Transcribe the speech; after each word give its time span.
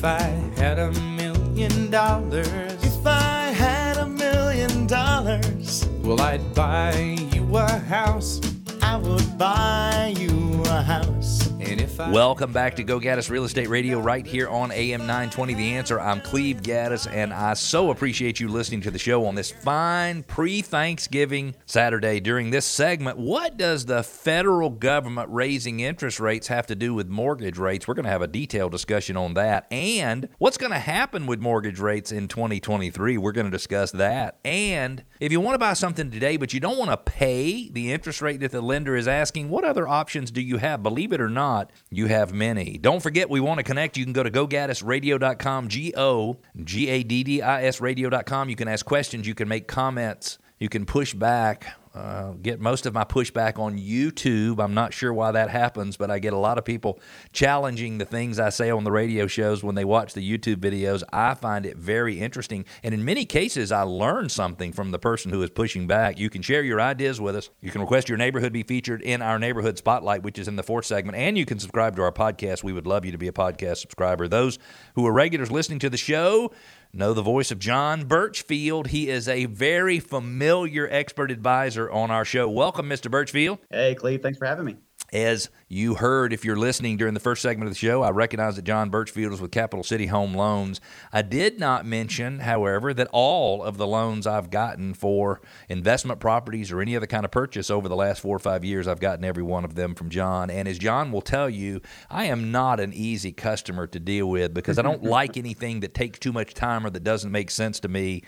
If 0.00 0.06
I 0.06 0.22
had 0.56 0.78
a 0.78 0.92
million 0.92 1.90
dollars, 1.90 2.82
If 2.82 3.06
I 3.06 3.52
had 3.52 3.98
a 3.98 4.06
million 4.06 4.86
dollars, 4.86 5.86
well, 6.02 6.18
I'd 6.22 6.54
buy 6.54 7.18
you 7.34 7.44
a 7.58 7.68
house. 7.68 8.40
I 8.80 8.96
would 8.96 9.36
buy 9.36 10.14
you 10.16 10.62
a 10.68 10.80
house. 10.80 11.49
Welcome 11.70 12.52
back 12.52 12.74
to 12.76 12.82
Go 12.82 12.98
Gaddis 12.98 13.30
Real 13.30 13.44
Estate 13.44 13.68
Radio 13.68 14.00
right 14.00 14.26
here 14.26 14.48
on 14.48 14.72
AM 14.72 15.02
920 15.02 15.54
The 15.54 15.74
Answer. 15.74 16.00
I'm 16.00 16.20
Cleve 16.20 16.62
Gaddis, 16.62 17.08
and 17.08 17.32
I 17.32 17.54
so 17.54 17.92
appreciate 17.92 18.40
you 18.40 18.48
listening 18.48 18.80
to 18.80 18.90
the 18.90 18.98
show 18.98 19.24
on 19.24 19.36
this 19.36 19.52
fine 19.52 20.24
pre 20.24 20.62
Thanksgiving 20.62 21.54
Saturday. 21.66 22.18
During 22.18 22.50
this 22.50 22.66
segment, 22.66 23.18
what 23.18 23.56
does 23.56 23.86
the 23.86 24.02
federal 24.02 24.70
government 24.70 25.28
raising 25.30 25.78
interest 25.78 26.18
rates 26.18 26.48
have 26.48 26.66
to 26.66 26.74
do 26.74 26.92
with 26.92 27.06
mortgage 27.06 27.56
rates? 27.56 27.86
We're 27.86 27.94
going 27.94 28.04
to 28.04 28.10
have 28.10 28.22
a 28.22 28.26
detailed 28.26 28.72
discussion 28.72 29.16
on 29.16 29.34
that. 29.34 29.68
And 29.70 30.28
what's 30.38 30.58
going 30.58 30.72
to 30.72 30.78
happen 30.80 31.26
with 31.26 31.38
mortgage 31.38 31.78
rates 31.78 32.10
in 32.10 32.26
2023? 32.26 33.16
We're 33.16 33.30
going 33.30 33.46
to 33.46 33.50
discuss 33.50 33.92
that. 33.92 34.40
And 34.44 35.04
if 35.20 35.30
you 35.30 35.40
want 35.40 35.54
to 35.54 35.58
buy 35.60 35.74
something 35.74 36.10
today, 36.10 36.36
but 36.36 36.52
you 36.52 36.58
don't 36.58 36.78
want 36.78 36.90
to 36.90 36.96
pay 36.96 37.68
the 37.68 37.92
interest 37.92 38.20
rate 38.20 38.40
that 38.40 38.50
the 38.50 38.60
lender 38.60 38.96
is 38.96 39.06
asking, 39.06 39.50
what 39.50 39.62
other 39.62 39.86
options 39.86 40.32
do 40.32 40.40
you 40.40 40.56
have? 40.56 40.82
Believe 40.82 41.12
it 41.12 41.20
or 41.20 41.28
not, 41.28 41.59
you 41.90 42.06
have 42.06 42.32
many. 42.32 42.78
Don't 42.78 43.02
forget, 43.02 43.28
we 43.28 43.40
want 43.40 43.58
to 43.58 43.64
connect. 43.64 43.96
You 43.96 44.04
can 44.04 44.12
go 44.12 44.22
to 44.22 44.30
gogaddisradio.com, 44.30 45.68
G 45.68 45.92
O 45.96 46.38
G 46.62 46.88
A 46.88 47.02
D 47.02 47.24
D 47.24 47.42
I 47.42 47.64
S 47.64 47.80
radio.com. 47.80 48.48
You 48.48 48.56
can 48.56 48.68
ask 48.68 48.86
questions, 48.86 49.26
you 49.26 49.34
can 49.34 49.48
make 49.48 49.66
comments, 49.66 50.38
you 50.58 50.68
can 50.68 50.86
push 50.86 51.14
back. 51.14 51.79
Uh, 51.92 52.34
get 52.40 52.60
most 52.60 52.86
of 52.86 52.94
my 52.94 53.02
pushback 53.02 53.58
on 53.58 53.76
YouTube. 53.76 54.62
I'm 54.62 54.74
not 54.74 54.94
sure 54.94 55.12
why 55.12 55.32
that 55.32 55.50
happens, 55.50 55.96
but 55.96 56.08
I 56.08 56.20
get 56.20 56.32
a 56.32 56.38
lot 56.38 56.56
of 56.56 56.64
people 56.64 57.00
challenging 57.32 57.98
the 57.98 58.04
things 58.04 58.38
I 58.38 58.50
say 58.50 58.70
on 58.70 58.84
the 58.84 58.92
radio 58.92 59.26
shows 59.26 59.64
when 59.64 59.74
they 59.74 59.84
watch 59.84 60.12
the 60.12 60.20
YouTube 60.20 60.56
videos. 60.56 61.02
I 61.12 61.34
find 61.34 61.66
it 61.66 61.76
very 61.76 62.20
interesting. 62.20 62.64
And 62.84 62.94
in 62.94 63.04
many 63.04 63.24
cases, 63.24 63.72
I 63.72 63.82
learn 63.82 64.28
something 64.28 64.72
from 64.72 64.92
the 64.92 65.00
person 65.00 65.32
who 65.32 65.42
is 65.42 65.50
pushing 65.50 65.88
back. 65.88 66.16
You 66.16 66.30
can 66.30 66.42
share 66.42 66.62
your 66.62 66.80
ideas 66.80 67.20
with 67.20 67.34
us. 67.34 67.50
You 67.60 67.72
can 67.72 67.80
request 67.80 68.08
your 68.08 68.18
neighborhood 68.18 68.52
be 68.52 68.62
featured 68.62 69.02
in 69.02 69.20
our 69.20 69.40
neighborhood 69.40 69.76
spotlight, 69.76 70.22
which 70.22 70.38
is 70.38 70.46
in 70.46 70.54
the 70.54 70.62
fourth 70.62 70.84
segment. 70.84 71.18
And 71.18 71.36
you 71.36 71.44
can 71.44 71.58
subscribe 71.58 71.96
to 71.96 72.02
our 72.02 72.12
podcast. 72.12 72.62
We 72.62 72.72
would 72.72 72.86
love 72.86 73.04
you 73.04 73.10
to 73.10 73.18
be 73.18 73.26
a 73.26 73.32
podcast 73.32 73.78
subscriber. 73.78 74.28
Those 74.28 74.60
who 74.94 75.04
are 75.08 75.12
regulars 75.12 75.50
listening 75.50 75.80
to 75.80 75.90
the 75.90 75.96
show, 75.96 76.52
know 76.92 77.14
the 77.14 77.22
voice 77.22 77.50
of 77.50 77.58
John 77.58 78.04
Birchfield. 78.04 78.88
He 78.88 79.08
is 79.08 79.28
a 79.28 79.46
very 79.46 80.00
familiar 80.00 80.88
expert 80.90 81.30
advisor 81.30 81.90
on 81.90 82.10
our 82.10 82.24
show. 82.24 82.48
Welcome, 82.48 82.88
Mr. 82.88 83.10
Birchfield. 83.10 83.58
Hey, 83.70 83.94
Cleve, 83.94 84.22
thanks 84.22 84.38
for 84.38 84.46
having 84.46 84.64
me. 84.64 84.76
As 85.12 85.50
you 85.72 85.94
heard, 85.94 86.32
if 86.32 86.44
you're 86.44 86.56
listening 86.56 86.96
during 86.96 87.14
the 87.14 87.20
first 87.20 87.42
segment 87.42 87.68
of 87.68 87.72
the 87.72 87.78
show, 87.78 88.02
I 88.02 88.10
recognize 88.10 88.56
that 88.56 88.64
John 88.64 88.90
Birchfield 88.90 89.32
is 89.32 89.40
with 89.40 89.52
Capital 89.52 89.84
City 89.84 90.06
Home 90.06 90.34
Loans. 90.34 90.80
I 91.12 91.22
did 91.22 91.60
not 91.60 91.86
mention, 91.86 92.40
however, 92.40 92.92
that 92.94 93.06
all 93.12 93.62
of 93.62 93.76
the 93.76 93.86
loans 93.86 94.26
I've 94.26 94.50
gotten 94.50 94.94
for 94.94 95.40
investment 95.68 96.18
properties 96.18 96.72
or 96.72 96.80
any 96.80 96.96
other 96.96 97.06
kind 97.06 97.24
of 97.24 97.30
purchase 97.30 97.70
over 97.70 97.88
the 97.88 97.94
last 97.94 98.20
four 98.20 98.34
or 98.34 98.40
five 98.40 98.64
years, 98.64 98.88
I've 98.88 98.98
gotten 98.98 99.24
every 99.24 99.44
one 99.44 99.64
of 99.64 99.76
them 99.76 99.94
from 99.94 100.10
John. 100.10 100.50
And 100.50 100.66
as 100.66 100.76
John 100.76 101.12
will 101.12 101.22
tell 101.22 101.48
you, 101.48 101.80
I 102.10 102.24
am 102.24 102.50
not 102.50 102.80
an 102.80 102.92
easy 102.92 103.30
customer 103.30 103.86
to 103.88 104.00
deal 104.00 104.28
with 104.28 104.52
because 104.52 104.76
I 104.76 104.82
don't 104.82 105.04
like 105.10 105.36
anything 105.36 105.80
that 105.80 105.94
takes 105.94 106.18
too 106.18 106.32
much 106.32 106.52
time 106.52 106.84
or 106.84 106.90
that 106.90 107.04
doesn't 107.04 107.30
make 107.30 107.50
sense 107.50 107.78
to 107.80 107.88
me. 107.88 108.22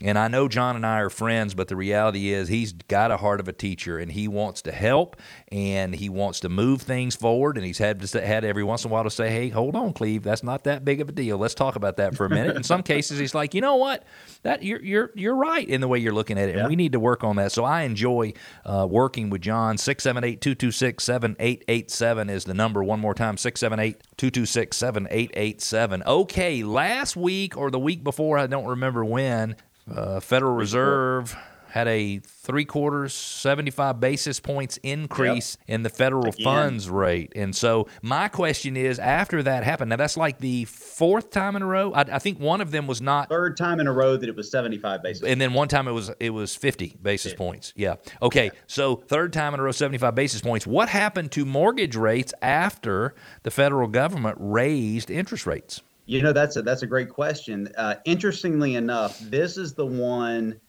And 0.00 0.18
I 0.18 0.28
know 0.28 0.46
John 0.46 0.76
and 0.76 0.84
I 0.84 1.00
are 1.00 1.10
friends, 1.10 1.54
but 1.54 1.68
the 1.68 1.76
reality 1.76 2.32
is 2.32 2.48
he's 2.48 2.72
got 2.72 3.10
a 3.10 3.16
heart 3.16 3.40
of 3.40 3.48
a 3.48 3.52
teacher 3.54 3.98
and 3.98 4.12
he 4.12 4.28
wants 4.28 4.60
to 4.62 4.72
help 4.72 5.16
and 5.50 5.94
he 5.94 6.10
wants 6.10 6.21
to 6.30 6.48
move 6.48 6.82
things 6.82 7.14
forward. 7.14 7.56
And 7.56 7.66
he's 7.66 7.78
had 7.78 8.00
to 8.00 8.06
say, 8.06 8.24
had 8.24 8.44
every 8.44 8.64
once 8.64 8.84
in 8.84 8.90
a 8.90 8.92
while 8.92 9.04
to 9.04 9.10
say, 9.10 9.30
"Hey, 9.30 9.48
hold 9.48 9.76
on, 9.76 9.92
Cleve, 9.92 10.22
that's 10.22 10.42
not 10.42 10.64
that 10.64 10.84
big 10.84 11.00
of 11.00 11.08
a 11.08 11.12
deal. 11.12 11.38
Let's 11.38 11.54
talk 11.54 11.76
about 11.76 11.96
that 11.96 12.14
for 12.14 12.26
a 12.26 12.28
minute." 12.30 12.56
in 12.56 12.62
some 12.62 12.82
cases, 12.82 13.18
he's 13.18 13.34
like, 13.34 13.54
"You 13.54 13.60
know 13.60 13.76
what? 13.76 14.04
That 14.42 14.62
you're 14.62 14.82
you're 14.82 15.10
you're 15.14 15.36
right 15.36 15.68
in 15.68 15.80
the 15.80 15.88
way 15.88 15.98
you're 15.98 16.12
looking 16.12 16.38
at 16.38 16.48
it, 16.48 16.56
and 16.56 16.68
we 16.68 16.76
need 16.76 16.92
to 16.92 17.00
work 17.00 17.24
on 17.24 17.36
that." 17.36 17.52
So 17.52 17.64
I 17.64 17.82
enjoy 17.82 18.32
uh, 18.64 18.86
working 18.88 19.30
with 19.30 19.42
John. 19.42 19.78
Six 19.78 20.04
seven 20.04 20.24
eight 20.24 20.40
two 20.40 20.54
two 20.54 20.70
six 20.70 21.04
seven 21.04 21.36
eight 21.40 21.64
eight 21.68 21.90
seven 21.90 22.30
is 22.30 22.44
the 22.44 22.54
number. 22.54 22.82
One 22.84 23.00
more 23.00 23.14
time, 23.14 23.36
six 23.36 23.60
seven 23.60 23.78
eight 23.78 24.02
two 24.16 24.30
two 24.30 24.46
six 24.46 24.76
seven 24.76 25.06
eight 25.10 25.30
eight 25.34 25.60
seven. 25.60 26.02
Okay, 26.06 26.62
last 26.62 27.16
week 27.16 27.56
or 27.56 27.70
the 27.70 27.78
week 27.80 28.04
before, 28.04 28.38
I 28.38 28.46
don't 28.46 28.66
remember 28.66 29.04
when. 29.04 29.56
Uh, 29.92 30.20
Federal 30.20 30.54
Reserve 30.54 31.36
had 31.72 31.88
a 31.88 32.18
three 32.18 32.66
quarters, 32.66 33.14
75 33.14 33.98
basis 33.98 34.38
points 34.40 34.78
increase 34.82 35.56
in 35.66 35.82
the 35.82 35.88
federal 35.88 36.28
Again. 36.28 36.44
funds 36.44 36.90
rate. 36.90 37.32
And 37.34 37.56
so 37.56 37.88
my 38.02 38.28
question 38.28 38.76
is 38.76 38.98
after 38.98 39.42
that 39.42 39.64
happened, 39.64 39.88
now 39.88 39.96
that's 39.96 40.18
like 40.18 40.38
the 40.38 40.66
fourth 40.66 41.30
time 41.30 41.56
in 41.56 41.62
a 41.62 41.66
row. 41.66 41.90
I, 41.92 42.02
I 42.02 42.18
think 42.18 42.38
one 42.38 42.60
of 42.60 42.72
them 42.72 42.86
was 42.86 43.00
not. 43.00 43.30
Third 43.30 43.56
time 43.56 43.80
in 43.80 43.86
a 43.86 43.92
row 43.92 44.18
that 44.18 44.28
it 44.28 44.36
was 44.36 44.50
75 44.50 45.02
basis. 45.02 45.22
Points. 45.22 45.32
And 45.32 45.40
then 45.40 45.54
one 45.54 45.66
time 45.66 45.88
it 45.88 45.92
was 45.92 46.10
it 46.20 46.28
was 46.28 46.54
50 46.54 46.98
basis 47.00 47.32
points. 47.32 47.72
Yeah. 47.74 47.94
Okay. 48.20 48.50
So 48.66 48.96
third 48.96 49.32
time 49.32 49.54
in 49.54 49.60
a 49.60 49.62
row 49.62 49.72
75 49.72 50.14
basis 50.14 50.42
points. 50.42 50.66
What 50.66 50.90
happened 50.90 51.32
to 51.32 51.46
mortgage 51.46 51.96
rates 51.96 52.34
after 52.42 53.14
the 53.44 53.50
federal 53.50 53.88
government 53.88 54.36
raised 54.38 55.10
interest 55.10 55.46
rates? 55.46 55.80
You 56.04 56.20
know, 56.20 56.34
that's 56.34 56.56
a 56.56 56.62
that's 56.62 56.82
a 56.82 56.86
great 56.86 57.08
question. 57.08 57.72
Uh, 57.78 57.94
interestingly 58.04 58.74
enough, 58.74 59.18
this 59.20 59.56
is 59.56 59.72
the 59.72 59.86
one 59.86 60.60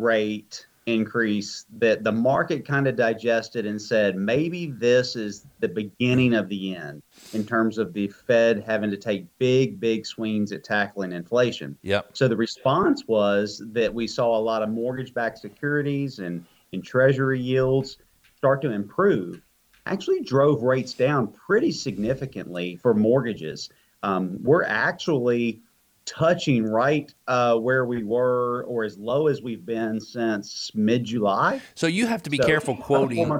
rate 0.00 0.66
increase 0.86 1.66
that 1.78 2.02
the 2.02 2.12
market 2.12 2.66
kind 2.66 2.88
of 2.88 2.96
digested 2.96 3.66
and 3.66 3.80
said 3.80 4.16
maybe 4.16 4.66
this 4.66 5.14
is 5.14 5.46
the 5.60 5.68
beginning 5.68 6.34
of 6.34 6.48
the 6.48 6.74
end 6.74 7.02
in 7.32 7.44
terms 7.44 7.78
of 7.78 7.92
the 7.92 8.08
Fed 8.08 8.64
having 8.66 8.90
to 8.90 8.96
take 8.96 9.26
big, 9.38 9.78
big 9.78 10.06
swings 10.06 10.52
at 10.52 10.64
tackling 10.64 11.12
inflation. 11.12 11.76
Yep. 11.82 12.10
So 12.14 12.28
the 12.28 12.36
response 12.36 13.04
was 13.06 13.62
that 13.72 13.92
we 13.92 14.06
saw 14.06 14.36
a 14.36 14.40
lot 14.40 14.62
of 14.62 14.70
mortgage-backed 14.70 15.38
securities 15.38 16.18
and, 16.18 16.44
and 16.72 16.82
treasury 16.82 17.40
yields 17.40 17.98
start 18.36 18.62
to 18.62 18.70
improve. 18.70 19.42
Actually, 19.86 20.22
drove 20.22 20.62
rates 20.62 20.94
down 20.94 21.28
pretty 21.28 21.72
significantly 21.72 22.76
for 22.76 22.94
mortgages. 22.94 23.70
Um, 24.02 24.38
we're 24.42 24.64
actually 24.64 25.60
touching 26.10 26.64
right 26.64 27.12
uh, 27.28 27.56
where 27.56 27.84
we 27.84 28.02
were, 28.02 28.64
or 28.64 28.84
as 28.84 28.98
low 28.98 29.28
as 29.28 29.42
we've 29.42 29.64
been 29.64 30.00
since 30.00 30.70
mid-July. 30.74 31.60
So 31.74 31.86
you 31.86 32.06
have 32.06 32.22
to 32.24 32.30
be 32.30 32.38
So, 32.38 32.44
careful 32.44 32.76
quoting 32.76 33.30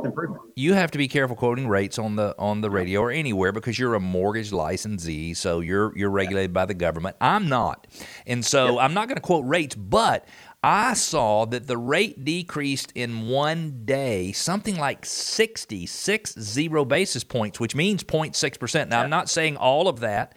you 0.55 0.75
have 0.75 0.91
to 0.93 0.99
be 0.99 1.09
careful 1.09 1.37
quoting 1.37 1.67
rates 1.67 1.99
on 1.99 2.17
the 2.17 2.35
on 2.39 2.61
the 2.61 2.71
radio 2.71 3.01
or 3.01 3.11
anywhere 3.11 3.53
because 3.53 3.79
you're 3.79 3.95
a 3.95 4.01
mortgage 4.01 4.53
licensee, 4.53 5.35
so 5.35 5.61
you're 5.61 5.97
you're 5.97 6.11
regulated 6.11 6.53
by 6.53 6.67
the 6.67 6.75
government. 6.75 7.17
I'm 7.21 7.49
not, 7.49 7.87
and 8.27 8.45
so 8.45 8.79
I'm 8.79 8.95
not 8.95 9.09
going 9.09 9.17
to 9.17 9.23
quote 9.23 9.45
rates, 9.47 9.75
but. 9.75 10.27
I 10.63 10.93
saw 10.93 11.47
that 11.47 11.69
the 11.69 11.79
rate 11.79 12.23
decreased 12.23 12.93
in 12.95 13.29
one 13.29 13.87
day, 13.87 14.33
something 14.33 14.77
like 14.77 15.07
60, 15.07 15.87
six 15.87 16.39
zero 16.39 16.85
basis 16.85 17.25
points, 17.25 17.59
which 17.59 17.75
means 17.75 18.05
0.6%. 18.05 18.89
Now, 18.89 19.01
I'm 19.01 19.09
not 19.09 19.31
saying 19.31 19.57
all 19.57 19.89
of 19.89 20.01
that 20.01 20.35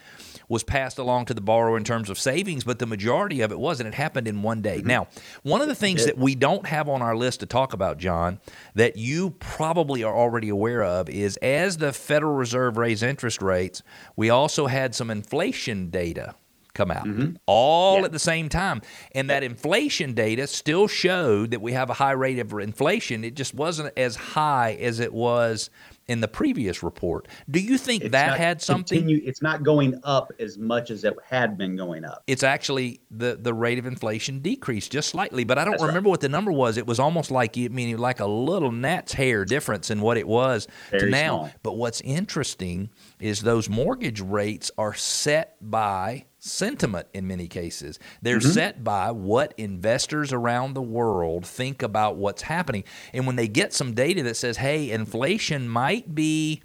was 0.53 0.63
passed 0.63 0.99
along 0.99 1.25
to 1.25 1.33
the 1.33 1.41
borrower 1.41 1.75
in 1.75 1.83
terms 1.83 2.09
of 2.09 2.17
savings, 2.17 2.63
but 2.63 2.79
the 2.79 2.85
majority 2.85 3.41
of 3.41 3.51
it 3.51 3.59
wasn't. 3.59 3.87
it 3.87 3.95
happened 3.95 4.27
in 4.27 4.43
one 4.43 4.61
day. 4.61 4.77
Mm-hmm. 4.77 4.87
Now, 4.87 5.07
one 5.41 5.61
of 5.61 5.67
the 5.67 5.75
things 5.75 6.05
that 6.05 6.17
we 6.17 6.35
don't 6.35 6.65
have 6.67 6.87
on 6.87 7.01
our 7.01 7.15
list 7.15 7.39
to 7.41 7.45
talk 7.45 7.73
about, 7.73 7.97
John, 7.97 8.39
that 8.75 8.95
you 8.95 9.31
probably 9.31 10.03
are 10.03 10.15
already 10.15 10.49
aware 10.49 10.83
of 10.83 11.09
is 11.09 11.37
as 11.37 11.77
the 11.77 11.91
Federal 11.91 12.35
Reserve 12.35 12.77
raised 12.77 13.03
interest 13.03 13.41
rates, 13.41 13.81
we 14.15 14.29
also 14.29 14.67
had 14.67 14.93
some 14.93 15.09
inflation 15.09 15.89
data 15.89 16.35
come 16.73 16.91
out 16.91 17.05
mm-hmm. 17.05 17.35
all 17.45 18.05
at 18.05 18.11
the 18.11 18.19
same 18.19 18.49
time. 18.49 18.81
And 19.13 19.29
that 19.29 19.43
inflation 19.43 20.13
data 20.13 20.47
still 20.47 20.87
showed 20.87 21.51
that 21.51 21.61
we 21.61 21.73
have 21.73 21.89
a 21.89 21.93
high 21.93 22.11
rate 22.11 22.39
of 22.39 22.53
inflation. 22.53 23.23
It 23.23 23.35
just 23.35 23.53
wasn't 23.53 23.97
as 23.97 24.15
high 24.15 24.77
as 24.79 24.99
it 24.99 25.13
was 25.13 25.69
in 26.07 26.19
the 26.21 26.27
previous 26.27 26.83
report. 26.83 27.27
Do 27.49 27.59
you 27.59 27.77
think 27.77 28.03
It's 28.03 28.11
that 28.11 28.27
not 28.31 28.37
had 28.37 28.61
something? 28.61 28.99
continue- 28.99 29.21
it's 29.25 29.41
not 29.41 29.63
going 29.63 29.99
up 30.03 30.31
as 30.39 30.57
much 30.57 30.91
as 30.91 31.03
it 31.03 31.15
had 31.29 31.57
been 31.57 31.75
going 31.75 32.03
up. 32.05 32.23
it's 32.27 32.43
actually 32.43 32.99
the 33.11 33.37
the 33.41 33.53
rate 33.53 33.79
of 33.79 33.85
inflation 33.85 34.39
decreased 34.39 34.91
just 34.91 35.09
slightly, 35.09 35.43
but 35.43 35.57
I 35.57 35.63
don't 35.63 35.73
That's 35.73 35.83
right. 35.83 35.87
remember 35.87 36.09
what 36.09 36.19
the 36.21 36.29
number 36.29 36.51
was. 36.51 36.77
It 36.77 36.85
was 36.87 36.99
almost 36.99 37.31
like 37.31 37.57
I 37.57 37.67
mean 37.69 37.97
like 37.97 38.19
a 38.19 38.25
little 38.25 38.71
gnat's 38.71 39.13
hair 39.13 39.45
difference 39.45 39.89
in 39.89 40.01
what 40.01 40.17
it 40.17 40.27
was 40.27 40.67
to 40.91 41.05
now. 41.09 41.37
small. 41.37 41.51
But 41.63 41.77
what's 41.77 42.01
interesting 42.01 42.89
is 43.19 43.41
those 43.41 43.69
mortgage 43.69 44.19
rates 44.21 44.71
are 44.77 44.93
set 44.93 45.55
by 45.61 46.25
sentiment 46.39 47.07
in 47.13 47.25
many 47.25 47.47
cases. 47.47 47.99
They're 48.21 48.39
Mm-hmm. 48.39 48.51
set 48.51 48.83
by 48.83 49.11
what 49.11 49.53
investors 49.57 50.33
around 50.33 50.73
the 50.73 50.81
world 50.81 51.45
think 51.45 51.81
about 51.81 52.17
what's 52.17 52.41
happening. 52.41 52.83
And 53.13 53.25
when 53.25 53.37
they 53.37 53.47
get 53.47 53.73
some 53.73 53.93
data 53.93 54.23
that 54.23 54.35
says, 54.35 54.57
"Hey, 54.57 54.91
inflation 54.91 55.69
might 55.69 55.92
be 56.01 56.61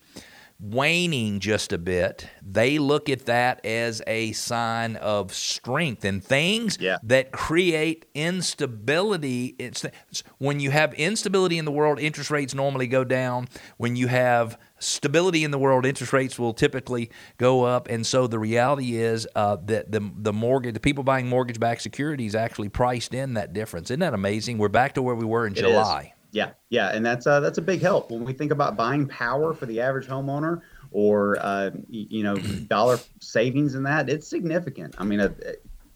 waning 0.60 1.38
just 1.38 1.72
a 1.72 1.78
bit, 1.78 2.26
they 2.42 2.78
look 2.80 3.08
at 3.08 3.26
that 3.26 3.64
as 3.64 4.02
a 4.08 4.32
sign 4.32 4.96
of 4.96 5.32
strength 5.32 6.04
and 6.04 6.22
things 6.24 6.76
Yeah. 6.80 6.96
that 7.04 7.30
create 7.30 8.06
instability. 8.12 9.54
It's, 9.60 9.84
when 10.38 10.58
you 10.58 10.70
have 10.72 10.94
instability 10.94 11.58
in 11.58 11.64
the 11.64 11.70
world, 11.70 12.00
interest 12.00 12.32
rates 12.32 12.54
normally 12.54 12.88
go 12.88 13.04
down. 13.04 13.46
When 13.76 13.94
you 13.94 14.08
have 14.08 14.58
stability 14.80 15.44
in 15.44 15.52
the 15.52 15.58
world, 15.58 15.86
interest 15.86 16.12
rates 16.12 16.40
will 16.40 16.54
typically 16.54 17.10
go 17.36 17.62
up. 17.62 17.88
And 17.88 18.04
so 18.04 18.26
the 18.26 18.40
reality 18.40 18.96
is 18.96 19.28
uh, 19.36 19.58
that 19.66 19.92
the 19.92 20.10
the 20.16 20.32
mortgage, 20.32 20.74
the 20.74 20.80
people 20.80 21.04
buying 21.04 21.28
mortgage-backed 21.28 21.82
securities 21.82 22.34
actually 22.34 22.68
priced 22.68 23.14
in 23.14 23.34
that 23.34 23.52
difference. 23.52 23.90
Isn't 23.92 24.00
that 24.00 24.14
amazing? 24.14 24.58
We're 24.58 24.68
back 24.68 24.94
to 24.94 25.02
where 25.02 25.14
we 25.14 25.24
were 25.24 25.46
in 25.46 25.52
It 25.52 25.58
is. 25.64 25.64
Yeah, 26.30 26.50
yeah, 26.68 26.90
and 26.90 27.04
that's 27.04 27.26
uh, 27.26 27.40
that's 27.40 27.58
a 27.58 27.62
big 27.62 27.80
help 27.80 28.10
when 28.10 28.24
we 28.24 28.32
think 28.34 28.52
about 28.52 28.76
buying 28.76 29.06
power 29.06 29.54
for 29.54 29.64
the 29.66 29.80
average 29.80 30.06
homeowner 30.06 30.60
or 30.90 31.38
uh, 31.40 31.70
you 31.88 32.22
know 32.22 32.36
dollar 32.68 32.98
savings 33.20 33.74
in 33.74 33.82
that. 33.84 34.10
It's 34.10 34.28
significant. 34.28 34.94
I 34.98 35.04
mean, 35.04 35.20
uh, 35.20 35.32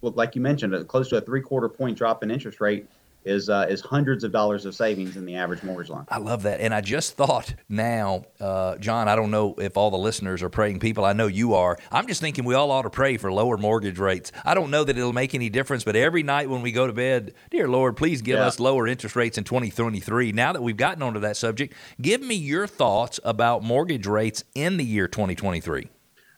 well, 0.01 0.13
like 0.17 0.35
you 0.35 0.41
mentioned, 0.41 0.75
uh, 0.75 0.85
close 0.85 1.09
to 1.11 1.17
a 1.17 1.21
three 1.21 1.43
quarter 1.43 1.69
point 1.69 1.99
drop 1.99 2.23
in 2.23 2.31
interest 2.31 2.61
rate 2.61 2.87
is 3.25 3.49
uh, 3.49 3.67
is 3.69 3.81
hundreds 3.81 4.25
of 4.25 4.33
dollars 4.33 4.67
of 4.67 4.75
savings 4.75 5.17
in 5.17 5.25
the 5.25 5.37
average 5.37 5.63
mortgage 5.63 5.91
loan. 5.91 6.05
I 6.09 6.19
love 6.19 6.43
that. 6.43 6.61
And 6.61 6.75
I 6.75 6.81
just 6.81 7.17
thought 7.17 7.55
now, 7.69 8.25
uh, 8.41 8.77
John, 8.79 9.09
I 9.09 9.17
don't 9.17 9.31
know 9.31 9.55
if 9.59 9.77
all 9.77 9.91
the 9.91 9.97
listeners 9.99 10.43
are 10.43 10.49
praying 10.49 10.81
people. 10.81 11.05
I 11.05 11.13
know 11.13 11.27
you 11.27 11.55
are. 11.55 11.79
I'm 11.91 12.07
just 12.07 12.21
thinking 12.21 12.45
we 12.45 12.55
all 12.55 12.71
ought 12.71 12.83
to 12.83 12.91
pray 12.91 13.17
for 13.17 13.33
lower 13.33 13.57
mortgage 13.57 13.99
rates. 13.99 14.33
I 14.45 14.55
don't 14.55 14.71
know 14.71 14.85
that 14.85 14.97
it'll 14.99 15.13
make 15.13 15.35
any 15.35 15.49
difference, 15.51 15.85
but 15.85 15.95
every 15.97 16.23
night 16.23 16.51
when 16.51 16.63
we 16.63 16.73
go 16.73 16.87
to 16.87 16.93
bed, 16.93 17.35
dear 17.51 17.69
Lord, 17.69 17.97
please 17.97 18.23
give 18.23 18.39
Yeah. 18.39 18.47
us 18.47 18.59
lower 18.59 18.87
interest 18.89 19.15
rates 19.17 19.39
in 19.39 19.45
2023. 19.45 20.33
Now 20.33 20.53
that 20.53 20.63
we've 20.63 20.77
gotten 20.77 21.03
onto 21.03 21.21
that 21.21 21.37
subject, 21.37 21.75
give 22.01 22.21
me 22.21 22.35
your 22.35 22.67
thoughts 22.67 23.21
about 23.25 23.63
mortgage 23.63 24.07
rates 24.07 24.45
in 24.55 24.77
the 24.77 24.85
year 24.85 25.07
2023. 25.09 25.89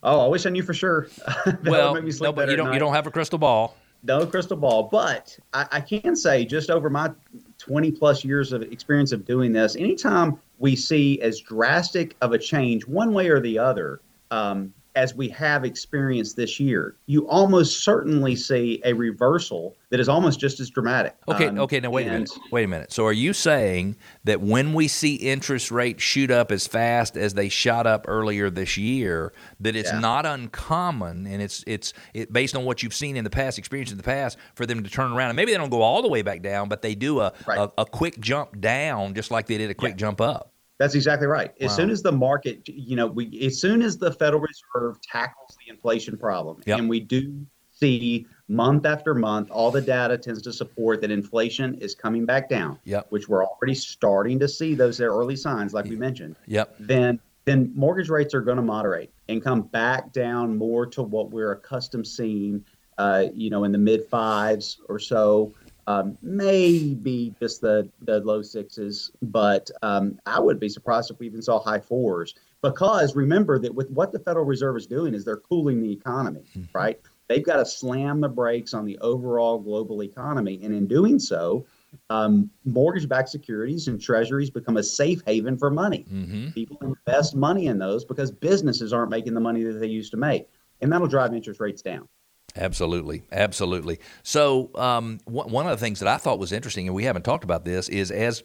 Oh, 0.07 0.21
I 0.21 0.29
wish 0.29 0.45
I 0.45 0.51
knew 0.51 0.63
for 0.63 0.75
sure. 0.75 1.09
Well, 1.65 1.95
make 1.95 2.05
me 2.05 2.11
sleep 2.11 2.29
no, 2.29 2.33
but 2.33 2.51
you 2.51 2.57
don't 2.57 2.73
you 2.75 2.79
don't 2.79 2.93
have 2.93 3.07
a 3.07 3.11
crystal 3.11 3.39
ball. 3.39 3.77
No 4.05 4.27
crystal 4.27 4.57
ball, 4.57 4.85
but 4.85 5.37
I, 5.53 5.67
I 5.73 5.81
can 5.81 6.15
say 6.15 6.45
just 6.45 6.71
over 6.71 6.91
my 6.91 7.11
20 7.59 7.91
plus 7.93 8.25
years 8.25 8.53
of 8.53 8.63
experience 8.63 9.13
of 9.13 9.25
doing 9.25 9.53
this, 9.53 9.77
anytime 9.77 10.39
we 10.59 10.77
see 10.77 11.21
as 11.21 11.41
drastic 11.41 12.17
of 12.21 12.33
a 12.33 12.39
change 12.39 12.87
one 12.87 13.13
way 13.13 13.29
or 13.29 13.41
the 13.41 13.59
other 13.59 14.01
um, 14.31 14.73
as 14.97 15.15
we 15.15 15.29
have 15.31 15.65
experienced 15.65 16.37
this 16.37 16.61
year, 16.61 16.97
you 17.07 17.29
almost 17.29 17.83
certainly 17.85 18.37
see 18.37 18.81
a 18.85 18.93
reversal 18.93 19.77
that 19.91 20.01
is 20.01 20.09
almost 20.09 20.39
just 20.41 20.61
as 20.61 20.71
dramatic. 20.71 21.15
Okay, 21.29 21.49
Um, 21.49 21.59
okay. 21.61 21.81
Now 21.81 21.91
wait 21.91 22.07
a 22.07 22.11
minute. 22.11 22.31
Wait 22.51 22.65
a 22.65 22.69
minute. 22.69 22.93
So 22.93 23.05
are 23.07 23.13
you 23.13 23.33
saying 23.33 23.97
that 24.25 24.41
when 24.41 24.73
we 24.73 24.89
see 24.89 25.15
interest 25.17 25.71
rates 25.71 26.03
shoot 26.03 26.31
up 26.31 26.51
as 26.51 26.67
fast 26.67 27.17
as 27.17 27.35
they 27.35 27.49
shot 27.49 27.87
up 27.87 28.05
earlier 28.09 28.51
this 28.51 28.77
year, 28.77 29.33
that 29.61 29.77
it's 29.77 29.91
Yeah. 29.93 30.01
not 30.01 30.27
uncommon 30.27 31.27
and 31.27 31.43
it's 31.43 31.63
it's 31.67 31.93
it, 32.15 32.33
based 32.33 32.55
on 32.57 32.65
what 32.65 32.83
you've 32.83 32.95
seen 32.95 33.17
in 33.17 33.25
the 33.25 33.31
past, 33.31 33.59
experience 33.59 33.91
in 33.91 33.97
the 33.97 34.03
past, 34.03 34.39
for 34.55 34.67
them 34.67 34.83
to 34.83 34.91
turn 34.91 35.13
around 35.13 35.31
and 35.31 35.37
maybe 35.37 35.53
they 35.53 35.59
don't 35.59 35.71
go 35.71 35.83
all 35.83 36.03
the 36.03 36.09
way 36.09 36.23
back 36.23 36.43
down, 36.43 36.69
but 36.69 36.83
they 36.83 36.95
do 36.95 37.21
a 37.21 37.33
Right. 37.47 37.59
a, 37.59 37.71
a 37.83 37.85
quick 37.87 38.19
jump 38.21 38.61
down, 38.61 39.15
just 39.15 39.31
like 39.31 39.47
they 39.47 39.59
did 39.59 39.71
a 39.71 39.75
quick 39.75 39.93
Yeah. 39.93 39.97
jump 39.97 40.21
up. 40.21 40.53
That's 40.79 40.95
exactly 40.95 41.27
right. 41.27 41.53
As 41.61 41.71
Wow. 41.71 41.77
soon 41.77 41.91
as 41.91 42.03
the 42.03 42.13
market, 42.13 42.69
you 42.69 42.97
know, 42.97 43.07
we 43.07 43.41
as 43.47 43.61
soon 43.61 43.83
as 43.83 43.97
the 43.97 44.13
Federal 44.13 44.43
Reserve 44.43 45.01
tackles 45.03 45.57
the 45.65 45.73
inflation 45.73 46.17
problem, 46.17 46.61
Yep. 46.67 46.79
and 46.79 46.89
we 46.89 47.01
do 47.01 47.47
see 47.73 48.27
month 48.49 48.87
after 48.87 49.15
month, 49.15 49.51
all 49.51 49.71
the 49.71 49.81
data 49.81 50.17
tends 50.19 50.43
to 50.43 50.53
support 50.53 51.01
that 51.01 51.11
inflation 51.11 51.75
is 51.77 51.95
coming 51.95 52.25
back 52.25 52.49
down. 52.49 52.79
Yep. 52.85 53.07
Which 53.11 53.29
we're 53.29 53.45
already 53.45 53.75
starting 53.75 54.39
to 54.41 54.49
see 54.49 54.75
those 54.75 55.01
early 55.01 55.37
signs, 55.37 55.73
like 55.75 55.87
we 55.87 55.97
mentioned. 55.97 56.37
Yep. 56.47 56.77
Then 56.81 57.21
then 57.47 57.71
mortgage 57.75 58.09
rates 58.09 58.33
are 58.33 58.41
going 58.41 58.57
to 58.57 58.63
moderate 58.63 59.13
and 59.29 59.45
come 59.45 59.63
back 59.63 60.13
down 60.15 60.57
more 60.57 60.87
to 60.87 61.03
what 61.03 61.31
we're 61.31 61.53
accustomed 61.53 62.07
seeing, 62.07 62.65
uh, 62.97 63.27
you 63.35 63.51
know, 63.51 63.65
in 63.65 63.73
the 63.73 63.77
mid 63.79 64.07
fives 64.07 64.81
or 64.89 64.99
so. 64.99 65.53
Um, 65.87 66.17
maybe 66.23 67.35
just 67.39 67.61
the, 67.61 67.91
the 68.03 68.21
low 68.21 68.41
sixes, 68.41 69.11
but 69.21 69.71
um, 69.83 70.19
I 70.25 70.41
would 70.41 70.59
be 70.59 70.69
surprised 70.69 71.11
if 71.11 71.19
we 71.19 71.27
even 71.27 71.43
saw 71.43 71.61
high 71.61 71.81
fours. 71.81 72.35
Because 72.63 73.15
remember 73.15 73.59
that 73.59 73.75
with 73.75 73.91
what 73.91 74.11
the 74.11 74.19
Federal 74.19 74.47
Reserve 74.47 74.79
is 74.79 74.87
doing 74.87 75.13
is 75.13 75.25
they're 75.27 75.37
cooling 75.37 75.83
the 75.83 75.93
economy, 75.93 76.45
right? 76.73 76.99
They've 77.29 77.45
got 77.45 77.57
to 77.57 77.67
slam 77.67 78.23
the 78.23 78.29
brakes 78.29 78.73
on 78.73 78.87
the 78.87 78.99
overall 79.01 79.59
global 79.59 80.03
economy, 80.03 80.61
and 80.63 80.75
in 80.75 80.87
doing 80.87 81.19
so, 81.19 81.67
um, 82.09 82.51
mortgage-backed 82.65 83.29
securities 83.29 83.89
and 83.89 84.01
treasuries 84.01 84.49
become 84.49 84.79
a 84.79 84.83
safe 84.83 85.23
haven 85.27 85.59
for 85.59 85.71
money. 85.71 86.07
Mm-hmm. 86.11 86.51
People 86.51 86.79
invest 86.81 87.37
money 87.37 87.67
in 87.67 87.79
those 87.79 88.05
because 88.05 88.31
businesses 88.31 88.93
aren't 88.95 89.11
making 89.11 89.35
the 89.35 89.41
money 89.41 89.63
that 89.63 89.75
they 89.75 89.87
used 89.87 90.11
to 90.13 90.17
make, 90.17 90.49
and 90.81 90.91
that'll 90.91 91.07
drive 91.07 91.35
interest 91.35 91.61
rates 91.61 91.83
down. 91.83 92.09
Absolutely, 92.57 93.23
absolutely. 93.33 93.99
So, 94.23 94.71
um, 94.77 95.19
one 95.25 95.51
one 95.51 95.67
of 95.67 95.73
the 95.79 95.85
things 95.85 95.99
that 96.01 96.09
I 96.09 96.17
thought 96.19 96.39
was 96.39 96.53
interesting, 96.53 96.87
and 96.87 96.95
we 96.95 97.05
haven't 97.05 97.25
talked 97.25 97.45
about 97.45 97.65
this, 97.65 97.89
is 97.89 98.11
as 98.11 98.43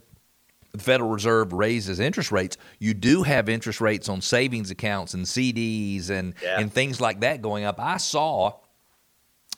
the 0.71 0.79
Federal 0.79 1.09
Reserve 1.09 1.53
raises 1.53 1.99
interest 1.99 2.31
rates, 2.31 2.57
you 2.79 2.93
do 2.93 3.23
have 3.23 3.49
interest 3.49 3.81
rates 3.81 4.09
on 4.09 4.21
savings 4.21 4.71
accounts 4.71 5.13
and 5.13 5.25
CDs 5.25 6.09
and 6.09 6.33
Yeah. 6.43 6.59
and 6.59 6.71
things 6.73 6.99
like 7.01 7.19
that 7.21 7.41
going 7.41 7.63
up. 7.65 7.79
I 7.79 7.97
saw 7.97 8.53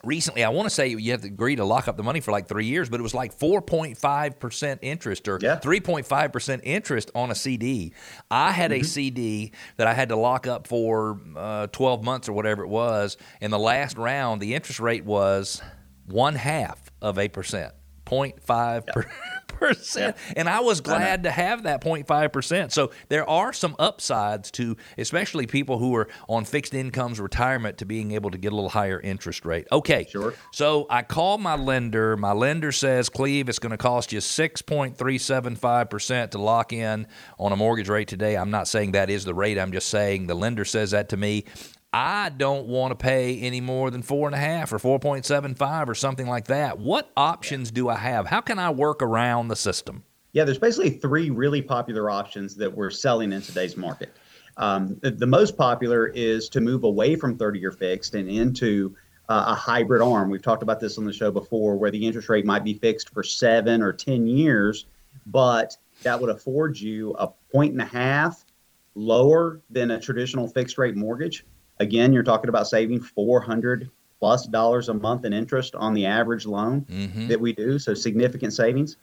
recently. 0.03 0.43
I 0.43 0.49
want 0.49 0.67
to 0.67 0.69
say 0.73 0.87
you 0.89 1.11
have 1.11 1.21
to 1.21 1.27
agree 1.27 1.55
to 1.55 1.65
lock 1.65 1.87
up 1.87 1.97
the 1.97 2.03
money 2.03 2.19
for 2.19 2.31
like 2.31 2.47
three 2.47 2.65
years, 2.65 2.89
but 2.89 2.99
it 2.99 3.03
was 3.03 3.13
like 3.13 3.33
four 3.33 3.61
point 3.61 3.97
five 3.97 4.39
percent 4.39 4.79
interest 4.83 5.27
or 5.27 5.39
Yeah. 5.41 5.57
three 5.57 5.79
point 5.79 6.05
five 6.05 6.31
percent 6.31 6.61
interest 6.65 7.11
on 7.15 7.31
a 7.31 7.35
CD. 7.35 7.93
I 8.29 8.51
had 8.51 8.71
Mm-hmm. 8.71 8.81
a 8.81 8.85
CD 8.85 9.51
that 9.77 9.87
I 9.87 9.93
had 9.93 10.09
to 10.09 10.15
lock 10.15 10.47
up 10.47 10.67
for 10.67 11.19
uh, 11.35 11.67
twelve 11.67 12.03
months 12.03 12.27
or 12.29 12.33
whatever 12.33 12.63
it 12.63 12.69
was. 12.69 13.17
In 13.41 13.51
the 13.51 13.59
last 13.59 13.97
round, 13.97 14.41
the 14.41 14.55
interest 14.55 14.79
rate 14.79 15.05
was 15.05 15.61
one 16.05 16.35
half 16.35 16.91
of 17.01 17.17
a 17.17 17.27
percent, 17.29 17.73
0.5 18.05 18.85
per- 18.87 19.09
percent, 19.61 20.17
and 20.35 20.49
I 20.49 20.59
was 20.59 20.81
glad 20.81 21.23
to 21.23 21.31
have 21.31 21.63
that 21.63 21.81
0.5 21.81 22.33
percent. 22.33 22.73
So 22.73 22.91
there 23.07 23.27
are 23.29 23.53
some 23.53 23.75
upsides 23.79 24.51
to, 24.51 24.75
especially 24.97 25.47
people 25.47 25.77
who 25.77 25.95
are 25.95 26.09
on 26.27 26.43
fixed 26.43 26.73
incomes, 26.73 27.17
retirement, 27.19 27.77
to 27.77 27.85
being 27.85 28.11
able 28.11 28.31
to 28.31 28.37
get 28.37 28.51
a 28.51 28.55
little 28.55 28.69
higher 28.71 28.99
interest 28.99 29.45
rate. 29.45 29.67
Okay, 29.71 30.07
Sure. 30.09 30.33
so 30.51 30.85
I 30.89 31.03
call 31.03 31.37
my 31.37 31.55
lender. 31.55 32.17
My 32.17 32.33
lender 32.33 32.73
says, 32.73 33.07
Cleve, 33.07 33.47
it's 33.47 33.59
going 33.59 33.71
to 33.71 33.77
cost 33.77 34.11
you 34.11 34.19
6.375% 34.19 36.31
to 36.31 36.37
lock 36.37 36.73
in 36.73 37.07
on 37.39 37.51
a 37.51 37.55
mortgage 37.55 37.89
rate 37.89 38.07
today. 38.07 38.35
I'm 38.35 38.51
not 38.51 38.67
saying 38.67 38.93
that 38.93 39.09
is 39.09 39.25
the 39.25 39.33
rate. 39.33 39.57
I'm 39.59 39.71
just 39.71 39.89
saying 39.89 40.27
the 40.27 40.35
lender 40.35 40.65
says 40.65 40.91
that 40.91 41.09
to 41.09 41.17
me. 41.17 41.45
I 41.93 42.29
don't 42.29 42.67
want 42.67 42.91
to 42.91 42.95
pay 42.95 43.39
any 43.39 43.59
more 43.59 43.91
than 43.91 44.01
four 44.01 44.27
and 44.27 44.35
a 44.35 44.39
half 44.39 44.71
or 44.71 44.79
4.75 44.79 45.89
or 45.89 45.95
something 45.95 46.27
like 46.27 46.47
that. 46.47 46.79
What 46.79 47.11
options 47.17 47.69
do 47.69 47.89
I 47.89 47.95
have? 47.95 48.27
How 48.27 48.39
can 48.39 48.59
I 48.59 48.69
work 48.69 49.01
around 49.01 49.49
the 49.49 49.57
system? 49.57 50.03
Yeah, 50.31 50.45
there's 50.45 50.57
basically 50.57 50.91
three 50.91 51.29
really 51.29 51.61
popular 51.61 52.09
options 52.09 52.55
that 52.55 52.73
we're 52.73 52.91
selling 52.91 53.33
in 53.33 53.41
today's 53.41 53.75
market. 53.75 54.15
Um, 54.55 54.97
the, 55.01 55.11
the 55.11 55.27
most 55.27 55.57
popular 55.57 56.07
is 56.07 56.47
to 56.49 56.61
move 56.61 56.85
away 56.85 57.17
from 57.17 57.37
30 57.37 57.59
year 57.59 57.71
fixed 57.71 58.15
and 58.15 58.29
into 58.29 58.95
uh, 59.27 59.45
a 59.47 59.55
hybrid 59.55 60.01
arm. 60.01 60.29
We've 60.29 60.41
talked 60.41 60.63
about 60.63 60.79
this 60.79 60.97
on 60.97 61.03
the 61.03 61.11
show 61.11 61.29
before, 61.29 61.75
where 61.75 61.91
the 61.91 62.05
interest 62.05 62.29
rate 62.29 62.45
might 62.45 62.63
be 62.63 62.73
fixed 62.73 63.09
for 63.09 63.23
seven 63.23 63.81
or 63.81 63.91
10 63.91 64.27
years, 64.27 64.85
but 65.25 65.75
that 66.03 66.19
would 66.19 66.29
afford 66.29 66.79
you 66.79 67.13
a 67.19 67.27
point 67.51 67.73
and 67.73 67.81
a 67.81 67.85
half 67.85 68.45
lower 68.95 69.61
than 69.69 69.91
a 69.91 69.99
traditional 69.99 70.47
fixed 70.47 70.77
rate 70.77 70.95
mortgage. 70.95 71.45
Again, 71.81 72.13
you're 72.13 72.21
talking 72.23 72.49
about 72.49 72.67
saving 72.67 73.01
400 73.01 73.89
plus 74.19 74.45
dollars 74.45 74.87
a 74.89 74.93
month 74.93 75.25
in 75.25 75.33
interest 75.33 75.73
on 75.75 75.95
the 75.95 76.05
average 76.05 76.45
loan 76.45 76.81
Mm-hmm. 76.81 77.27
that 77.27 77.41
we 77.41 77.53
do, 77.53 77.79
so 77.79 77.93
significant 77.95 78.53
savings. 78.53 78.97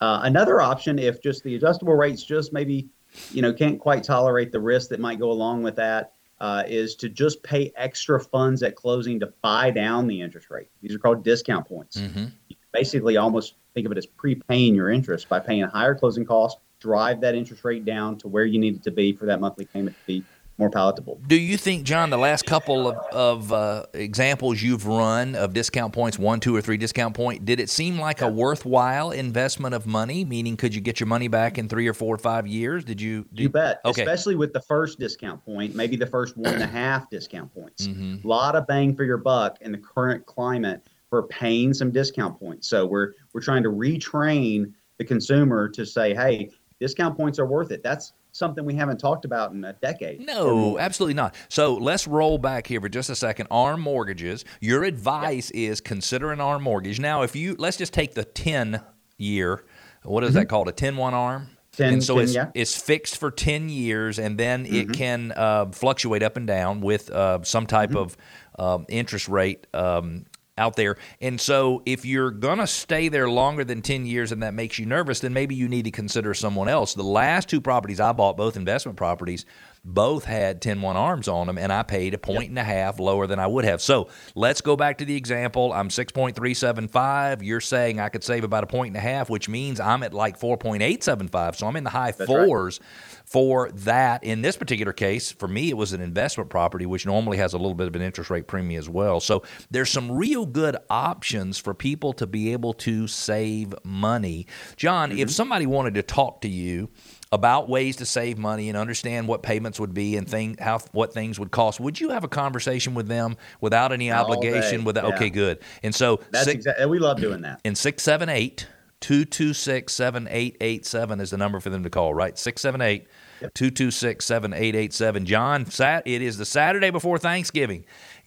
Uh, 0.00 0.20
another 0.24 0.60
option, 0.60 0.98
if 0.98 1.22
just 1.22 1.44
the 1.44 1.54
adjustable 1.54 1.94
rates 1.94 2.24
just 2.24 2.52
maybe, 2.52 2.88
you 3.30 3.40
know, 3.40 3.52
can't 3.52 3.78
quite 3.78 4.02
tolerate 4.02 4.50
the 4.50 4.58
risk 4.60 4.88
that 4.90 4.98
might 4.98 5.20
go 5.20 5.30
along 5.30 5.62
with 5.62 5.76
that, 5.76 6.12
uh, 6.40 6.64
is 6.66 6.96
to 6.96 7.08
just 7.08 7.40
pay 7.44 7.72
extra 7.76 8.18
funds 8.18 8.64
at 8.64 8.74
closing 8.74 9.20
to 9.20 9.32
buy 9.40 9.70
down 9.70 10.08
the 10.08 10.20
interest 10.20 10.50
rate. 10.50 10.68
These 10.82 10.92
are 10.94 10.98
called 10.98 11.22
discount 11.22 11.66
points. 11.68 11.96
Mm-hmm. 11.98 12.24
Basically 12.72 13.16
almost 13.16 13.54
think 13.74 13.86
of 13.86 13.92
it 13.92 13.98
as 13.98 14.06
prepaying 14.06 14.74
your 14.74 14.90
interest 14.90 15.28
by 15.28 15.38
paying 15.38 15.62
a 15.62 15.68
higher 15.68 15.94
closing 15.94 16.24
cost, 16.24 16.58
drive 16.80 17.20
that 17.20 17.36
interest 17.36 17.64
rate 17.64 17.84
down 17.84 18.18
to 18.18 18.26
where 18.28 18.44
you 18.44 18.58
need 18.58 18.74
it 18.74 18.82
to 18.82 18.90
be 18.90 19.12
for 19.12 19.26
that 19.26 19.40
monthly 19.40 19.64
payment 19.64 19.96
to 19.96 20.06
be 20.06 20.24
more 20.58 20.70
palatable. 20.70 21.20
Do 21.26 21.36
you 21.36 21.56
think, 21.56 21.84
John, 21.84 22.10
the 22.10 22.18
last 22.18 22.46
couple 22.46 22.86
of, 22.88 22.96
of 23.12 23.52
uh, 23.52 23.86
examples 23.92 24.62
you've 24.62 24.86
run 24.86 25.34
of 25.34 25.52
discount 25.52 25.92
points, 25.92 26.18
one, 26.18 26.38
two, 26.40 26.54
or 26.54 26.60
three 26.60 26.76
discount 26.76 27.14
point, 27.14 27.44
did 27.44 27.58
it 27.58 27.68
seem 27.68 27.98
like 27.98 28.22
a 28.22 28.28
worthwhile 28.28 29.10
investment 29.10 29.74
of 29.74 29.86
money? 29.86 30.24
Meaning, 30.24 30.56
could 30.56 30.74
you 30.74 30.80
get 30.80 31.00
your 31.00 31.08
money 31.08 31.28
back 31.28 31.58
in 31.58 31.68
three 31.68 31.88
or 31.88 31.92
four 31.94 32.14
or 32.14 32.18
five 32.18 32.46
years? 32.46 32.84
Did 32.84 33.00
you? 33.00 33.26
Did, 33.32 33.40
You 33.40 33.48
bet. 33.48 33.80
Okay. 33.84 34.02
Especially 34.02 34.36
with 34.36 34.52
the 34.52 34.60
first 34.60 34.98
discount 34.98 35.44
point, 35.44 35.74
maybe 35.74 35.96
the 35.96 36.06
first 36.06 36.36
one 36.36 36.54
and 36.54 36.62
a 36.62 36.66
half 36.66 37.10
discount 37.10 37.52
points. 37.52 37.86
A 37.86 38.20
lot 38.22 38.54
of 38.54 38.66
bang 38.66 38.94
for 38.94 39.04
your 39.04 39.18
buck 39.18 39.58
in 39.60 39.72
the 39.72 39.78
current 39.78 40.24
climate 40.26 40.86
for 41.10 41.24
paying 41.24 41.74
some 41.74 41.90
discount 41.90 42.38
points. 42.38 42.68
So 42.68 42.86
we're 42.86 43.14
we're 43.32 43.40
trying 43.40 43.62
to 43.64 43.70
retrain 43.70 44.72
the 44.98 45.04
consumer 45.04 45.68
to 45.70 45.84
say, 45.84 46.14
hey, 46.14 46.50
discount 46.78 47.16
points 47.16 47.38
are 47.38 47.46
worth 47.46 47.72
it. 47.72 47.82
That's 47.82 48.12
something 48.34 48.64
we 48.64 48.74
haven't 48.74 48.98
talked 48.98 49.24
about 49.24 49.52
in 49.52 49.64
a 49.64 49.72
decade. 49.74 50.20
No, 50.20 50.76
absolutely 50.78 51.14
not. 51.14 51.34
So 51.48 51.74
let's 51.74 52.06
roll 52.06 52.36
back 52.36 52.66
here 52.66 52.80
for 52.80 52.88
just 52.88 53.08
a 53.08 53.14
second. 53.14 53.46
ARM 53.50 53.80
mortgages. 53.80 54.44
Your 54.60 54.82
advice 54.84 55.50
is 55.52 55.80
consider 55.80 56.32
an 56.32 56.40
ARM 56.40 56.62
mortgage. 56.62 56.98
Now, 57.00 57.22
if 57.22 57.34
you 57.36 57.54
let's 57.58 57.76
just 57.76 57.92
take 57.94 58.14
the 58.14 58.24
ten 58.24 58.82
year. 59.16 59.64
What 60.02 60.22
is 60.24 60.34
that 60.34 60.50
called? 60.50 60.68
A 60.68 60.72
10-1 60.72 61.12
ARM. 61.14 61.48
10, 61.78 61.92
and 61.94 62.04
so 62.04 62.16
10, 62.16 62.22
it's 62.24 62.32
Mm-hmm. 62.32 62.36
yeah. 62.56 62.60
it's 62.62 62.76
fixed 62.76 63.16
for 63.16 63.30
ten 63.30 63.68
years, 63.70 64.18
and 64.18 64.36
then 64.38 64.66
it 64.66 64.92
can 64.92 65.32
uh, 65.34 65.66
fluctuate 65.72 66.22
up 66.22 66.36
and 66.36 66.46
down 66.46 66.80
with 66.82 67.10
uh, 67.10 67.42
some 67.42 67.66
type 67.66 67.90
Mm-hmm. 67.90 67.98
of 67.98 68.16
um, 68.58 68.86
interest 68.88 69.28
rate. 69.28 69.66
Um, 69.72 70.26
out 70.56 70.76
there. 70.76 70.96
And 71.20 71.40
so 71.40 71.82
if 71.84 72.04
you're 72.04 72.30
going 72.30 72.58
to 72.58 72.66
stay 72.66 73.08
there 73.08 73.28
longer 73.28 73.64
than 73.64 73.82
10 73.82 74.06
years 74.06 74.32
and 74.32 74.42
that 74.42 74.54
makes 74.54 74.78
you 74.78 74.86
nervous, 74.86 75.20
then 75.20 75.32
maybe 75.32 75.54
you 75.54 75.68
need 75.68 75.84
to 75.84 75.90
consider 75.90 76.34
someone 76.34 76.68
else. 76.68 76.94
The 76.94 77.02
last 77.02 77.48
two 77.48 77.60
properties 77.60 78.00
I 78.00 78.12
bought, 78.12 78.36
both 78.36 78.56
investment 78.56 78.96
properties, 78.96 79.46
both 79.84 80.24
had 80.24 80.62
10 80.62 80.80
1 80.80 80.96
arms 80.96 81.28
on 81.28 81.46
them, 81.46 81.58
and 81.58 81.70
I 81.70 81.82
paid 81.82 82.14
a 82.14 82.18
point 82.18 82.48
and 82.48 82.58
a 82.58 82.64
half 82.64 82.98
lower 82.98 83.26
than 83.26 83.38
I 83.38 83.46
would 83.46 83.64
have. 83.66 83.82
So 83.82 84.08
let's 84.34 84.62
go 84.62 84.76
back 84.76 84.98
to 84.98 85.04
the 85.04 85.14
example. 85.14 85.72
I'm 85.72 85.88
6.375. 85.88 87.42
You're 87.42 87.60
saying 87.60 88.00
I 88.00 88.08
could 88.08 88.24
save 88.24 88.44
about 88.44 88.64
a 88.64 88.66
point 88.66 88.88
and 88.88 88.96
a 88.96 89.00
half, 89.00 89.28
which 89.28 89.48
means 89.48 89.80
I'm 89.80 90.02
at 90.02 90.14
like 90.14 90.40
4.875. 90.40 91.56
So 91.56 91.66
I'm 91.66 91.76
in 91.76 91.84
the 91.84 91.90
high 91.90 92.12
That's 92.12 92.30
right. 92.78 92.86
For 93.24 93.70
that. 93.72 94.22
In 94.22 94.42
this 94.42 94.56
particular 94.56 94.92
case, 94.92 95.32
for 95.32 95.48
me, 95.48 95.70
it 95.70 95.76
was 95.76 95.92
an 95.92 96.00
investment 96.00 96.50
property, 96.50 96.86
which 96.86 97.06
normally 97.06 97.38
has 97.38 97.52
a 97.52 97.58
little 97.58 97.74
bit 97.74 97.86
of 97.86 97.96
an 97.96 98.02
interest 98.02 98.30
rate 98.30 98.46
premium 98.46 98.78
as 98.78 98.88
well. 98.88 99.20
So 99.20 99.42
there's 99.70 99.90
some 99.90 100.12
real 100.12 100.46
good 100.46 100.76
options 100.90 101.58
for 101.58 101.74
people 101.74 102.12
to 102.14 102.26
be 102.26 102.52
able 102.52 102.74
to 102.74 103.06
save 103.06 103.74
money. 103.82 104.46
John, 104.76 105.12
if 105.12 105.18
mm-hmm. 105.18 105.28
somebody 105.28 105.66
wanted 105.66 105.94
to 105.94 106.02
talk 106.02 106.42
to 106.42 106.48
you, 106.48 106.90
about 107.32 107.68
ways 107.68 107.96
to 107.96 108.06
save 108.06 108.38
money 108.38 108.68
and 108.68 108.78
understand 108.78 109.26
what 109.26 109.42
payments 109.42 109.80
would 109.80 109.92
be 109.92 110.16
and 110.16 110.28
thing 110.28 110.56
how 110.60 110.78
what 110.92 111.12
things 111.12 111.40
would 111.40 111.50
cost. 111.50 111.80
Would 111.80 112.00
you 112.00 112.10
have 112.10 112.22
a 112.22 112.28
conversation 112.28 112.94
with 112.94 113.08
them 113.08 113.36
without 113.60 113.92
any 113.92 114.12
All 114.12 114.24
obligation? 114.24 114.80
day, 114.80 114.84
Without 114.84 115.08
yeah. 115.08 115.14
okay, 115.16 115.30
good. 115.30 115.58
And 115.82 115.92
so 115.92 116.20
That's 116.30 116.44
six- 116.44 116.54
exactly. 116.58 116.86
We 116.86 117.00
love 117.00 117.20
doing 117.20 117.42
that. 117.42 117.60
and 117.64 117.76
678 117.76 118.68
226 119.00 119.92
7887 119.92 121.20
is 121.20 121.30
the 121.30 121.36
number 121.36 121.60
for 121.60 121.70
them 121.70 121.82
to 121.82 121.90
call, 121.90 122.14
right? 122.14 122.38
678 122.38 123.06
226 123.54 124.24
7887. 124.24 125.26
John, 125.26 125.66
it 126.06 126.22
is 126.22 126.38
the 126.38 126.44
Saturday 126.46 126.90
before 126.90 127.18
Thanksgiving. 127.18 127.84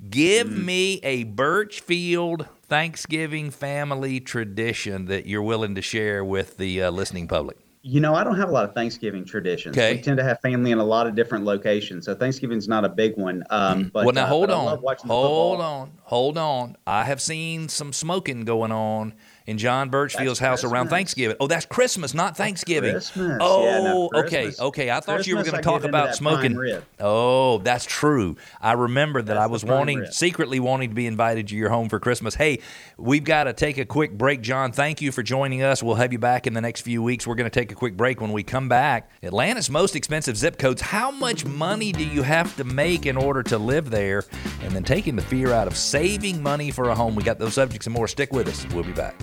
Give 0.10 0.48
Mm. 0.48 0.66
me 0.66 1.00
a 1.04 1.24
Birchfield 1.24 2.48
Thanksgiving 2.68 3.50
family 3.50 4.20
tradition 4.20 5.06
that 5.06 5.26
you're 5.26 5.42
willing 5.42 5.76
to 5.76 5.82
share 5.82 6.24
with 6.24 6.58
the 6.58 6.84
uh, 6.84 6.92
listening 6.92 7.28
public. 7.28 7.58
You 7.82 8.02
know, 8.02 8.14
I 8.16 8.24
don't 8.26 8.36
have 8.36 8.50
a 8.50 8.52
lot 8.52 8.66
of 8.66 8.74
Thanksgiving 8.76 9.24
traditions. 9.24 9.78
Okay. 9.78 9.96
We 9.96 10.02
tend 10.02 10.18
to 10.18 10.24
have 10.24 10.42
family 10.42 10.72
in 10.72 10.78
a 10.78 10.84
lot 10.84 11.08
of 11.08 11.16
different 11.16 11.46
locations, 11.46 12.06
so 12.06 12.14
Thanksgiving's 12.14 12.68
not 12.68 12.84
a 12.84 12.90
big 12.90 13.16
one. 13.18 13.44
Um, 13.50 13.90
but 13.94 14.06
well, 14.06 14.14
now 14.14 14.26
uh, 14.26 14.28
hold 14.28 14.52
on. 14.52 14.66
love 14.66 14.82
watching 14.82 15.08
the 15.08 15.14
Hold 15.14 15.62
on. 15.62 15.92
Hold 16.04 16.38
on. 16.38 16.76
I 16.86 17.06
have 17.06 17.22
seen 17.22 17.70
some 17.70 17.94
smoking 17.94 18.44
going 18.44 18.74
on 18.74 19.14
in 19.48 19.58
John 19.58 19.90
Birchfield's 19.90 20.40
house 20.40 20.64
around 20.64 20.90
Thanksgiving. 20.90 21.38
Oh, 21.40 21.48
that's 21.48 21.66
Christmas, 21.66 22.14
not 22.14 22.36
Thanksgiving. 22.38 22.92
Christmas. 22.92 23.38
Oh, 23.42 23.64
Yeah, 23.64 23.80
no, 23.84 24.10
oh, 24.14 24.20
okay. 24.20 24.44
Christmas. 24.44 24.60
Okay. 24.60 24.92
I 24.92 25.00
thought 25.00 25.26
you 25.26 25.38
were 25.38 25.44
going 25.44 25.56
to 25.56 25.62
talk 25.62 25.84
about 25.86 26.14
smoking. 26.16 26.60
Oh, 27.00 27.58
that's 27.60 27.86
true. 27.86 28.36
I 28.62 28.74
remember 28.74 29.22
that 29.22 29.34
That's 29.34 29.40
I 29.44 29.48
was 29.48 29.64
wanting, 29.64 30.00
rib. 30.00 30.14
secretly 30.14 30.60
wanting 30.60 30.90
to 30.90 30.96
be 30.96 31.08
invited 31.08 31.48
to 31.48 31.56
your 31.56 31.70
home 31.70 31.88
for 31.90 32.00
Christmas. 32.00 32.36
Hey, 32.36 32.60
we've 32.98 33.24
got 33.24 33.46
to 33.46 33.54
take 33.54 33.78
a 33.78 33.86
quick 33.86 34.18
break, 34.18 34.42
John. 34.42 34.72
Thank 34.72 35.02
you 35.02 35.12
for 35.12 35.24
joining 35.24 35.64
us. 35.64 35.82
We'll 35.82 35.96
have 35.96 36.12
you 36.12 36.20
back 36.20 36.46
in 36.46 36.54
the 36.54 36.62
next 36.62 36.82
few 36.82 37.02
weeks. 37.02 37.26
We're 37.26 37.36
going 37.36 37.50
to 37.50 37.60
take 37.60 37.72
a 37.72 37.76
quick 37.76 37.96
break. 37.96 38.20
When 38.20 38.34
we 38.34 38.44
come 38.44 38.68
back, 38.68 39.10
Atlanta's 39.24 39.70
most 39.70 39.96
expensive 39.96 40.36
zip 40.36 40.58
codes. 40.58 40.82
How 40.82 41.10
much 41.10 41.46
money 41.46 41.94
do 41.94 42.04
you 42.06 42.22
have 42.22 42.54
to 42.58 42.64
make 42.66 43.06
in 43.06 43.16
order 43.16 43.44
to 43.44 43.58
live 43.58 43.90
there? 43.90 44.24
And 44.62 44.74
then 44.74 44.84
taking 44.84 45.16
the 45.16 45.22
fear 45.22 45.54
out 45.54 45.68
of 45.68 45.78
saving 45.78 46.44
money 46.44 46.70
for 46.72 46.90
a 46.90 46.96
home. 46.96 47.16
We 47.16 47.24
got 47.24 47.40
those 47.40 47.54
subjects 47.54 47.88
and 47.88 47.94
more. 47.96 48.08
Stick 48.10 48.34
with 48.34 48.50
us. 48.50 48.66
We'll 48.74 48.84
be 48.84 48.92
back. 48.92 49.16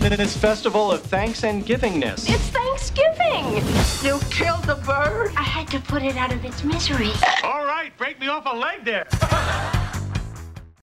This 0.00 0.36
festival 0.36 0.90
of 0.92 1.02
thanks 1.02 1.44
and 1.44 1.64
givingness. 1.66 2.28
It's 2.28 2.48
Thanksgiving. 2.48 3.56
You 4.02 4.18
killed 4.30 4.64
the 4.64 4.76
bird? 4.86 5.32
I 5.36 5.42
had 5.42 5.68
to 5.68 5.80
put 5.80 6.02
it 6.02 6.16
out 6.16 6.32
of 6.32 6.44
its 6.44 6.64
misery. 6.64 7.10
All 7.42 7.66
right, 7.66 7.96
break 7.98 8.18
me 8.18 8.28
off 8.28 8.44
a 8.46 8.56
leg 8.56 8.84
there. 8.84 9.06